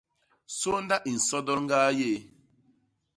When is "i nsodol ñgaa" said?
1.09-1.89